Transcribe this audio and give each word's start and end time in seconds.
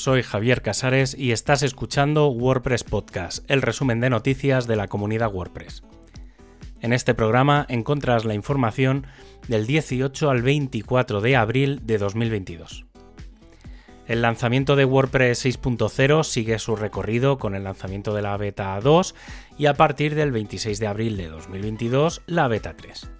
soy 0.00 0.22
Javier 0.22 0.62
Casares 0.62 1.14
y 1.16 1.32
estás 1.32 1.62
escuchando 1.62 2.28
WordPress 2.28 2.84
Podcast, 2.84 3.44
el 3.50 3.60
resumen 3.60 4.00
de 4.00 4.08
noticias 4.08 4.66
de 4.66 4.74
la 4.76 4.88
comunidad 4.88 5.30
WordPress. 5.30 5.82
En 6.80 6.94
este 6.94 7.12
programa 7.12 7.66
encontrarás 7.68 8.24
la 8.24 8.32
información 8.32 9.06
del 9.46 9.66
18 9.66 10.30
al 10.30 10.40
24 10.40 11.20
de 11.20 11.36
abril 11.36 11.80
de 11.84 11.98
2022. 11.98 12.86
El 14.06 14.22
lanzamiento 14.22 14.74
de 14.74 14.86
WordPress 14.86 15.44
6.0 15.44 16.24
sigue 16.24 16.58
su 16.58 16.76
recorrido 16.76 17.36
con 17.36 17.54
el 17.54 17.64
lanzamiento 17.64 18.14
de 18.14 18.22
la 18.22 18.38
beta 18.38 18.80
2 18.80 19.14
y 19.58 19.66
a 19.66 19.74
partir 19.74 20.14
del 20.14 20.32
26 20.32 20.78
de 20.78 20.86
abril 20.86 21.18
de 21.18 21.28
2022 21.28 22.22
la 22.26 22.48
beta 22.48 22.74
3. 22.74 23.19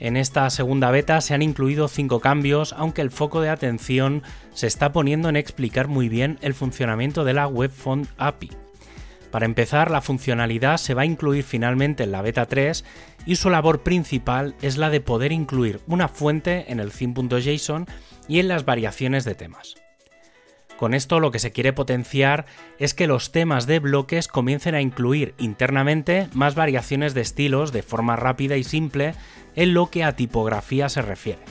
En 0.00 0.16
esta 0.16 0.48
segunda 0.48 0.90
beta 0.90 1.20
se 1.20 1.34
han 1.34 1.42
incluido 1.42 1.86
cinco 1.86 2.20
cambios, 2.20 2.72
aunque 2.72 3.02
el 3.02 3.10
foco 3.10 3.42
de 3.42 3.50
atención 3.50 4.22
se 4.54 4.66
está 4.66 4.92
poniendo 4.92 5.28
en 5.28 5.36
explicar 5.36 5.88
muy 5.88 6.08
bien 6.08 6.38
el 6.40 6.54
funcionamiento 6.54 7.22
de 7.24 7.34
la 7.34 7.46
Web 7.46 7.70
Font 7.70 8.08
API. 8.16 8.50
Para 9.30 9.44
empezar, 9.44 9.90
la 9.90 10.00
funcionalidad 10.00 10.78
se 10.78 10.94
va 10.94 11.02
a 11.02 11.06
incluir 11.06 11.44
finalmente 11.44 12.04
en 12.04 12.12
la 12.12 12.22
beta 12.22 12.46
3 12.46 12.84
y 13.26 13.36
su 13.36 13.50
labor 13.50 13.82
principal 13.82 14.56
es 14.62 14.78
la 14.78 14.88
de 14.88 15.02
poder 15.02 15.32
incluir 15.32 15.80
una 15.86 16.08
fuente 16.08 16.72
en 16.72 16.80
el 16.80 16.90
theme.json 16.90 17.86
y 18.26 18.40
en 18.40 18.48
las 18.48 18.64
variaciones 18.64 19.24
de 19.24 19.34
temas. 19.34 19.74
Con 20.80 20.94
esto 20.94 21.20
lo 21.20 21.30
que 21.30 21.40
se 21.40 21.52
quiere 21.52 21.74
potenciar 21.74 22.46
es 22.78 22.94
que 22.94 23.06
los 23.06 23.32
temas 23.32 23.66
de 23.66 23.80
bloques 23.80 24.28
comiencen 24.28 24.74
a 24.74 24.80
incluir 24.80 25.34
internamente 25.36 26.28
más 26.32 26.54
variaciones 26.54 27.12
de 27.12 27.20
estilos 27.20 27.70
de 27.70 27.82
forma 27.82 28.16
rápida 28.16 28.56
y 28.56 28.64
simple 28.64 29.12
en 29.56 29.74
lo 29.74 29.90
que 29.90 30.04
a 30.04 30.16
tipografía 30.16 30.88
se 30.88 31.02
refiere. 31.02 31.42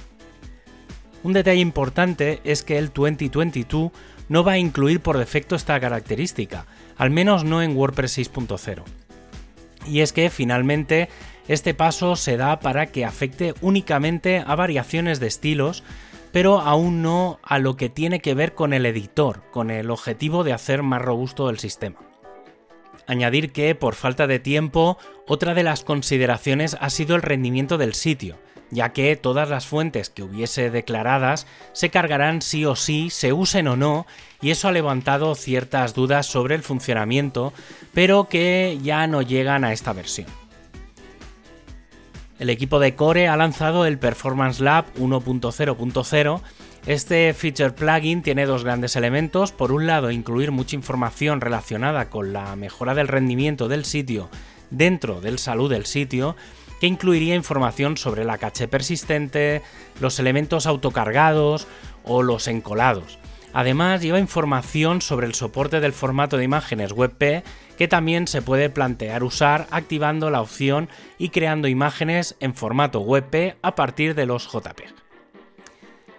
Un 1.21 1.33
detalle 1.33 1.61
importante 1.61 2.41
es 2.43 2.63
que 2.63 2.79
el 2.79 2.87
2022 2.91 3.91
no 4.29 4.43
va 4.43 4.53
a 4.53 4.57
incluir 4.57 4.99
por 4.99 5.19
defecto 5.19 5.55
esta 5.55 5.79
característica, 5.79 6.65
al 6.97 7.11
menos 7.11 7.43
no 7.43 7.61
en 7.61 7.77
WordPress 7.77 8.17
6.0. 8.17 8.81
Y 9.85 9.99
es 9.99 10.11
que 10.11 10.31
finalmente 10.31 11.07
este 11.47 11.75
paso 11.75 12.15
se 12.15 12.35
da 12.35 12.59
para 12.61 12.87
que 12.87 13.05
afecte 13.05 13.53
únicamente 13.61 14.43
a 14.43 14.55
variaciones 14.55 15.19
de 15.19 15.27
estilos 15.27 15.83
pero 16.31 16.59
aún 16.59 17.01
no 17.01 17.39
a 17.43 17.59
lo 17.59 17.75
que 17.75 17.89
tiene 17.89 18.19
que 18.19 18.33
ver 18.33 18.53
con 18.53 18.73
el 18.73 18.85
editor, 18.85 19.43
con 19.51 19.71
el 19.71 19.91
objetivo 19.91 20.43
de 20.43 20.53
hacer 20.53 20.83
más 20.83 21.01
robusto 21.01 21.49
el 21.49 21.59
sistema. 21.59 21.99
Añadir 23.07 23.51
que, 23.51 23.73
por 23.73 23.95
falta 23.95 24.27
de 24.27 24.39
tiempo, 24.39 24.97
otra 25.27 25.53
de 25.53 25.63
las 25.63 25.83
consideraciones 25.83 26.77
ha 26.79 26.89
sido 26.89 27.15
el 27.15 27.23
rendimiento 27.23 27.77
del 27.77 27.95
sitio, 27.95 28.37
ya 28.69 28.89
que 28.89 29.15
todas 29.15 29.49
las 29.49 29.65
fuentes 29.65 30.09
que 30.09 30.23
hubiese 30.23 30.69
declaradas 30.69 31.47
se 31.73 31.89
cargarán 31.89 32.41
sí 32.41 32.65
o 32.65 32.75
sí, 32.75 33.09
se 33.09 33.33
usen 33.33 33.67
o 33.67 33.75
no, 33.75 34.05
y 34.41 34.51
eso 34.51 34.67
ha 34.67 34.71
levantado 34.71 35.33
ciertas 35.35 35.95
dudas 35.95 36.27
sobre 36.27 36.55
el 36.55 36.61
funcionamiento, 36.61 37.51
pero 37.93 38.29
que 38.29 38.77
ya 38.83 39.07
no 39.07 39.21
llegan 39.21 39.63
a 39.63 39.73
esta 39.73 39.93
versión. 39.93 40.27
El 42.39 42.49
equipo 42.49 42.79
de 42.79 42.95
Core 42.95 43.27
ha 43.27 43.35
lanzado 43.35 43.85
el 43.85 43.99
Performance 43.99 44.61
Lab 44.61 44.85
1.0.0. 44.95 46.41
Este 46.87 47.33
feature 47.33 47.71
plugin 47.71 48.21
tiene 48.21 48.45
dos 48.45 48.63
grandes 48.63 48.95
elementos. 48.95 49.51
Por 49.51 49.73
un 49.73 49.85
lado, 49.85 50.09
incluir 50.09 50.51
mucha 50.51 50.77
información 50.77 51.41
relacionada 51.41 52.09
con 52.09 52.31
la 52.31 52.55
mejora 52.55 52.95
del 52.95 53.09
rendimiento 53.09 53.67
del 53.67 53.83
sitio 53.83 54.29
dentro 54.69 55.19
del 55.19 55.37
salud 55.37 55.69
del 55.69 55.85
sitio, 55.85 56.37
que 56.79 56.87
incluiría 56.87 57.35
información 57.35 57.97
sobre 57.97 58.23
la 58.23 58.37
caché 58.37 58.69
persistente, 58.69 59.61
los 59.99 60.17
elementos 60.17 60.65
autocargados 60.65 61.67
o 62.05 62.23
los 62.23 62.47
encolados. 62.47 63.19
Además, 63.51 64.01
lleva 64.01 64.19
información 64.19 65.01
sobre 65.01 65.27
el 65.27 65.33
soporte 65.33 65.79
del 65.81 65.91
formato 65.91 66.37
de 66.37 66.43
imágenes 66.45 66.93
WebP 66.93 67.43
que 67.79 67.87
también 67.87 68.27
se 68.27 68.41
puede 68.41 68.69
plantear 68.69 69.23
usar 69.23 69.65
activando 69.71 70.29
la 70.29 70.41
opción 70.41 70.89
y 71.17 71.29
creando 71.29 71.69
imágenes 71.69 72.35
en 72.41 72.53
formato 72.53 72.99
WebP 72.99 73.55
a 73.61 73.75
partir 73.75 74.15
de 74.15 74.25
los 74.25 74.51
JPEG. 74.51 74.93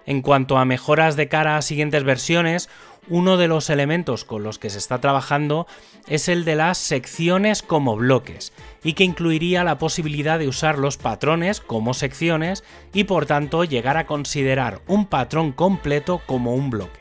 En 0.06 0.22
cuanto 0.22 0.56
a 0.56 0.64
mejoras 0.64 1.16
de 1.16 1.28
cara 1.28 1.58
a 1.58 1.62
siguientes 1.62 2.02
versiones, 2.02 2.70
uno 3.10 3.36
de 3.36 3.46
los 3.46 3.68
elementos 3.68 4.24
con 4.24 4.42
los 4.42 4.58
que 4.58 4.70
se 4.70 4.78
está 4.78 5.02
trabajando 5.02 5.66
es 6.08 6.28
el 6.28 6.46
de 6.46 6.56
las 6.56 6.78
secciones 6.78 7.62
como 7.62 7.94
bloques, 7.94 8.54
y 8.82 8.94
que 8.94 9.04
incluiría 9.04 9.62
la 9.62 9.76
posibilidad 9.76 10.38
de 10.38 10.48
usar 10.48 10.78
los 10.78 10.96
patrones 10.96 11.60
como 11.60 11.92
secciones 11.92 12.64
y 12.94 13.04
por 13.04 13.26
tanto 13.26 13.64
llegar 13.64 13.98
a 13.98 14.06
considerar 14.06 14.80
un 14.86 15.04
patrón 15.04 15.52
completo 15.52 16.22
como 16.24 16.54
un 16.54 16.70
bloque. 16.70 16.99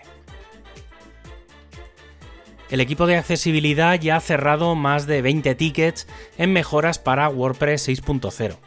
El 2.70 2.82
equipo 2.82 3.08
de 3.08 3.16
accesibilidad 3.16 4.00
ya 4.00 4.18
ha 4.18 4.22
cerrado 4.22 4.76
más 4.76 5.08
de 5.08 5.24
20 5.24 5.56
tickets 5.56 6.08
en 6.38 6.54
mejoras 6.54 7.00
para 7.00 7.28
WordPress 7.28 7.90
6.0. 7.90 8.58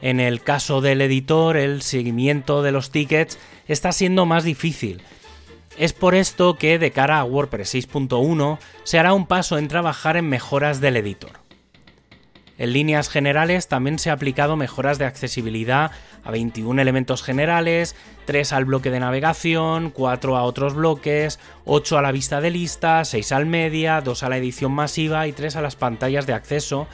En 0.00 0.18
el 0.18 0.40
caso 0.42 0.80
del 0.80 1.02
editor, 1.02 1.56
el 1.56 1.82
seguimiento 1.82 2.62
de 2.62 2.72
los 2.72 2.90
tickets 2.90 3.38
está 3.68 3.92
siendo 3.92 4.24
más 4.24 4.44
difícil. 4.44 5.02
Es 5.78 5.92
por 5.92 6.14
esto 6.14 6.56
que 6.56 6.78
de 6.78 6.90
cara 6.90 7.18
a 7.18 7.24
WordPress 7.24 7.74
6.1 7.74 8.58
se 8.84 8.98
hará 8.98 9.12
un 9.12 9.26
paso 9.26 9.58
en 9.58 9.68
trabajar 9.68 10.16
en 10.16 10.28
mejoras 10.28 10.80
del 10.80 10.96
editor. 10.96 11.42
En 12.58 12.72
líneas 12.72 13.08
generales 13.08 13.68
también 13.68 13.98
se 13.98 14.10
ha 14.10 14.14
aplicado 14.14 14.56
mejoras 14.56 14.98
de 14.98 15.04
accesibilidad 15.04 15.90
a 16.24 16.30
21 16.30 16.80
elementos 16.80 17.22
generales, 17.22 17.96
3 18.26 18.52
al 18.52 18.64
bloque 18.64 18.90
de 18.90 19.00
navegación, 19.00 19.90
4 19.90 20.36
a 20.36 20.42
otros 20.44 20.74
bloques, 20.74 21.38
8 21.64 21.98
a 21.98 22.02
la 22.02 22.12
vista 22.12 22.40
de 22.40 22.50
lista, 22.50 23.04
6 23.04 23.32
al 23.32 23.46
media, 23.46 24.00
2 24.00 24.22
a 24.22 24.28
la 24.28 24.38
edición 24.38 24.72
masiva 24.72 25.26
y 25.26 25.32
3 25.32 25.56
a 25.56 25.62
las 25.62 25.76
pantallas 25.76 26.26
de 26.26 26.34
acceso 26.34 26.86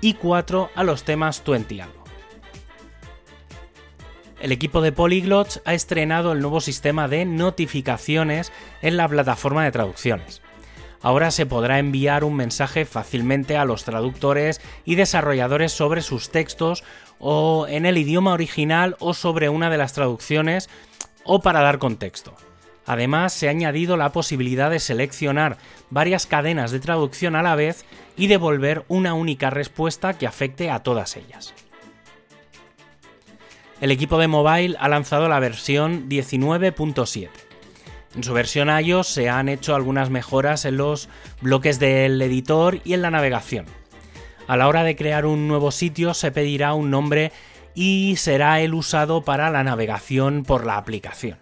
y 0.00 0.14
4 0.14 0.70
a 0.74 0.84
los 0.84 1.04
temas 1.04 1.42
20 1.46 1.82
algo. 1.82 2.04
El 4.40 4.52
equipo 4.52 4.82
de 4.82 4.92
Polyglots 4.92 5.62
ha 5.64 5.72
estrenado 5.72 6.32
el 6.32 6.40
nuevo 6.40 6.60
sistema 6.60 7.08
de 7.08 7.24
notificaciones 7.24 8.52
en 8.82 8.96
la 8.96 9.08
plataforma 9.08 9.64
de 9.64 9.72
traducciones 9.72 10.42
ahora 11.06 11.30
se 11.30 11.46
podrá 11.46 11.78
enviar 11.78 12.24
un 12.24 12.34
mensaje 12.34 12.84
fácilmente 12.84 13.56
a 13.56 13.64
los 13.64 13.84
traductores 13.84 14.60
y 14.84 14.96
desarrolladores 14.96 15.70
sobre 15.70 16.02
sus 16.02 16.30
textos 16.30 16.82
o 17.18 17.66
en 17.68 17.86
el 17.86 17.98
idioma 17.98 18.32
original 18.32 18.96
o 18.98 19.14
sobre 19.14 19.48
una 19.48 19.70
de 19.70 19.78
las 19.78 19.92
traducciones 19.92 20.68
o 21.24 21.40
para 21.40 21.60
dar 21.60 21.78
contexto. 21.78 22.34
Además, 22.86 23.32
se 23.32 23.48
ha 23.48 23.50
añadido 23.50 23.96
la 23.96 24.12
posibilidad 24.12 24.70
de 24.70 24.78
seleccionar 24.78 25.58
varias 25.90 26.26
cadenas 26.26 26.70
de 26.70 26.78
traducción 26.78 27.34
a 27.34 27.42
la 27.42 27.56
vez 27.56 27.84
y 28.16 28.28
devolver 28.28 28.84
una 28.88 29.14
única 29.14 29.50
respuesta 29.50 30.16
que 30.16 30.26
afecte 30.26 30.70
a 30.70 30.84
todas 30.84 31.16
ellas. 31.16 31.52
El 33.80 33.90
equipo 33.90 34.18
de 34.18 34.28
mobile 34.28 34.76
ha 34.78 34.88
lanzado 34.88 35.28
la 35.28 35.40
versión 35.40 36.08
19.7. 36.08 37.28
En 38.14 38.24
su 38.24 38.32
versión 38.32 38.70
iOS 38.70 39.08
se 39.08 39.28
han 39.28 39.50
hecho 39.50 39.74
algunas 39.74 40.08
mejoras 40.08 40.64
en 40.64 40.78
los 40.78 41.10
bloques 41.42 41.78
del 41.78 42.22
editor 42.22 42.80
y 42.84 42.94
en 42.94 43.02
la 43.02 43.10
navegación. 43.10 43.66
A 44.46 44.56
la 44.56 44.68
hora 44.68 44.84
de 44.84 44.96
crear 44.96 45.26
un 45.26 45.48
nuevo 45.48 45.70
sitio 45.70 46.14
se 46.14 46.30
pedirá 46.30 46.74
un 46.74 46.90
nombre 46.90 47.32
y 47.74 48.16
será 48.16 48.60
el 48.60 48.74
usado 48.74 49.22
para 49.22 49.50
la 49.50 49.64
navegación 49.64 50.44
por 50.44 50.64
la 50.64 50.76
aplicación. 50.76 51.38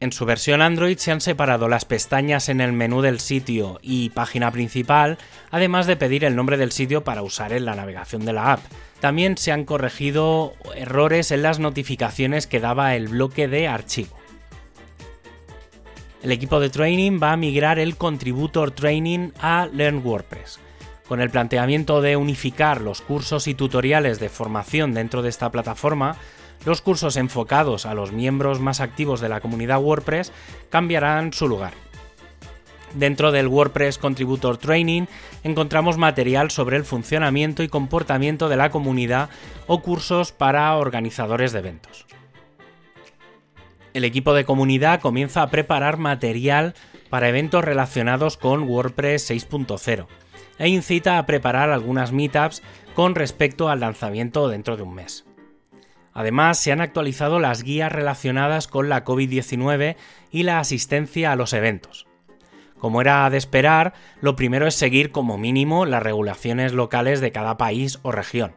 En 0.00 0.12
su 0.12 0.24
versión 0.26 0.62
Android 0.62 0.96
se 0.96 1.10
han 1.10 1.20
separado 1.20 1.68
las 1.68 1.84
pestañas 1.84 2.48
en 2.48 2.60
el 2.60 2.72
menú 2.72 3.02
del 3.02 3.18
sitio 3.18 3.80
y 3.82 4.10
página 4.10 4.50
principal, 4.52 5.18
además 5.50 5.88
de 5.88 5.96
pedir 5.96 6.24
el 6.24 6.36
nombre 6.36 6.56
del 6.56 6.70
sitio 6.70 7.02
para 7.02 7.22
usar 7.22 7.52
en 7.52 7.64
la 7.64 7.74
navegación 7.74 8.24
de 8.24 8.32
la 8.32 8.52
app. 8.52 8.60
También 9.00 9.36
se 9.36 9.50
han 9.50 9.64
corregido 9.64 10.54
errores 10.76 11.32
en 11.32 11.42
las 11.42 11.58
notificaciones 11.58 12.46
que 12.46 12.60
daba 12.60 12.94
el 12.94 13.08
bloque 13.08 13.48
de 13.48 13.66
archivo. 13.66 14.16
El 16.22 16.32
equipo 16.32 16.60
de 16.60 16.70
training 16.70 17.20
va 17.20 17.32
a 17.32 17.36
migrar 17.36 17.78
el 17.78 17.96
Contributor 17.96 18.70
Training 18.70 19.30
a 19.40 19.68
Learn 19.72 20.04
WordPress, 20.04 20.60
con 21.08 21.20
el 21.20 21.30
planteamiento 21.30 22.00
de 22.02 22.16
unificar 22.16 22.80
los 22.80 23.00
cursos 23.00 23.48
y 23.48 23.54
tutoriales 23.54 24.20
de 24.20 24.28
formación 24.28 24.94
dentro 24.94 25.22
de 25.22 25.30
esta 25.30 25.50
plataforma. 25.50 26.16
Los 26.64 26.82
cursos 26.82 27.16
enfocados 27.16 27.86
a 27.86 27.94
los 27.94 28.12
miembros 28.12 28.60
más 28.60 28.80
activos 28.80 29.20
de 29.20 29.28
la 29.28 29.40
comunidad 29.40 29.80
WordPress 29.80 30.32
cambiarán 30.70 31.32
su 31.32 31.48
lugar. 31.48 31.72
Dentro 32.94 33.32
del 33.32 33.48
WordPress 33.48 33.98
Contributor 33.98 34.56
Training 34.58 35.06
encontramos 35.44 35.98
material 35.98 36.50
sobre 36.50 36.76
el 36.76 36.84
funcionamiento 36.84 37.62
y 37.62 37.68
comportamiento 37.68 38.48
de 38.48 38.56
la 38.56 38.70
comunidad 38.70 39.30
o 39.66 39.82
cursos 39.82 40.32
para 40.32 40.74
organizadores 40.76 41.52
de 41.52 41.58
eventos 41.58 42.06
el 43.98 44.04
equipo 44.04 44.32
de 44.32 44.44
comunidad 44.44 45.00
comienza 45.00 45.42
a 45.42 45.50
preparar 45.50 45.98
material 45.98 46.74
para 47.10 47.28
eventos 47.28 47.64
relacionados 47.64 48.36
con 48.36 48.62
WordPress 48.62 49.30
6.0 49.30 50.06
e 50.58 50.68
incita 50.68 51.18
a 51.18 51.26
preparar 51.26 51.70
algunas 51.70 52.12
meetups 52.12 52.62
con 52.94 53.14
respecto 53.14 53.68
al 53.68 53.80
lanzamiento 53.80 54.48
dentro 54.48 54.76
de 54.76 54.82
un 54.82 54.94
mes. 54.94 55.24
Además, 56.12 56.58
se 56.58 56.72
han 56.72 56.80
actualizado 56.80 57.38
las 57.38 57.62
guías 57.62 57.92
relacionadas 57.92 58.66
con 58.66 58.88
la 58.88 59.04
COVID-19 59.04 59.96
y 60.32 60.42
la 60.42 60.58
asistencia 60.58 61.30
a 61.30 61.36
los 61.36 61.52
eventos. 61.52 62.08
Como 62.78 63.00
era 63.00 63.28
de 63.30 63.38
esperar, 63.38 63.94
lo 64.20 64.36
primero 64.36 64.66
es 64.66 64.74
seguir 64.74 65.12
como 65.12 65.38
mínimo 65.38 65.86
las 65.86 66.02
regulaciones 66.02 66.72
locales 66.72 67.20
de 67.20 67.32
cada 67.32 67.56
país 67.56 67.98
o 68.02 68.12
región. 68.12 68.52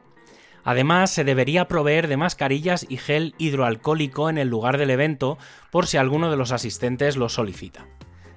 Además, 0.64 1.12
se 1.12 1.24
debería 1.24 1.68
proveer 1.68 2.08
de 2.08 2.18
mascarillas 2.18 2.86
y 2.88 2.98
gel 2.98 3.34
hidroalcohólico 3.38 4.30
en 4.30 4.38
el 4.38 4.48
lugar 4.48 4.78
del 4.78 4.92
evento 4.92 5.38
por 5.72 5.88
si 5.88 5.98
alguno 5.98 6.30
de 6.30 6.38
los 6.38 6.52
asistentes 6.52 7.18
lo 7.18 7.30
solicita. 7.30 7.88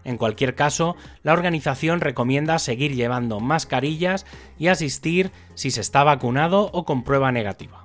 En 0.05 0.19
cualquier 0.19 0.55
caso, 0.55 0.97
la 1.23 1.33
organización 1.33 2.01
recomienda 2.01 2.59
seguir 2.59 2.95
llevando 2.95 3.41
mascarillas 3.41 4.27
y 4.59 4.69
asistir 4.69 5.33
si 5.55 5.71
se 5.71 5.81
está 5.81 6.05
vacunado 6.05 6.71
o 6.73 6.85
con 6.85 7.05
prueba 7.05 7.33
negativa. 7.33 7.85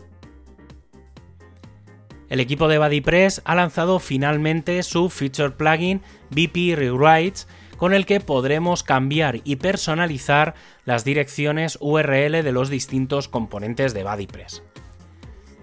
El 2.29 2.39
equipo 2.39 2.67
de 2.67 2.77
BuddyPress 2.77 3.41
ha 3.45 3.55
lanzado 3.55 3.99
finalmente 3.99 4.83
su 4.83 5.09
feature 5.09 5.51
plugin 5.51 6.01
BP 6.29 6.75
Rewrites 6.75 7.47
con 7.77 7.93
el 7.93 8.05
que 8.05 8.19
podremos 8.19 8.83
cambiar 8.83 9.39
y 9.45 9.55
personalizar 9.55 10.53
las 10.85 11.05
direcciones 11.05 11.77
URL 11.81 12.43
de 12.43 12.51
los 12.51 12.69
distintos 12.69 13.29
componentes 13.29 13.93
de 13.93 14.03
BuddyPress. 14.03 14.61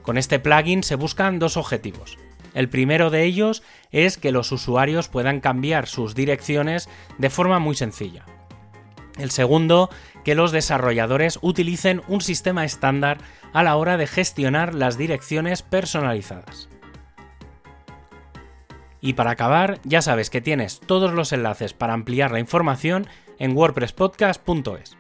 Con 0.02 0.18
este 0.18 0.40
plugin 0.40 0.82
se 0.82 0.96
buscan 0.96 1.38
dos 1.38 1.56
objetivos. 1.56 2.18
El 2.56 2.70
primero 2.70 3.10
de 3.10 3.24
ellos 3.24 3.62
es 3.90 4.16
que 4.16 4.32
los 4.32 4.50
usuarios 4.50 5.08
puedan 5.08 5.40
cambiar 5.40 5.86
sus 5.86 6.14
direcciones 6.14 6.88
de 7.18 7.28
forma 7.28 7.58
muy 7.58 7.76
sencilla. 7.76 8.24
El 9.18 9.30
segundo, 9.30 9.90
que 10.24 10.34
los 10.34 10.52
desarrolladores 10.52 11.38
utilicen 11.42 12.00
un 12.08 12.22
sistema 12.22 12.64
estándar 12.64 13.18
a 13.52 13.62
la 13.62 13.76
hora 13.76 13.98
de 13.98 14.06
gestionar 14.06 14.74
las 14.74 14.96
direcciones 14.96 15.60
personalizadas. 15.60 16.70
Y 19.02 19.12
para 19.12 19.32
acabar, 19.32 19.78
ya 19.84 20.00
sabes 20.00 20.30
que 20.30 20.40
tienes 20.40 20.80
todos 20.80 21.12
los 21.12 21.34
enlaces 21.34 21.74
para 21.74 21.92
ampliar 21.92 22.30
la 22.30 22.40
información 22.40 23.06
en 23.38 23.54
wordpresspodcast.es. 23.54 24.96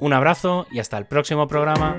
Un 0.00 0.12
abrazo 0.12 0.66
y 0.72 0.80
hasta 0.80 0.98
el 0.98 1.06
próximo 1.06 1.46
programa. 1.46 1.96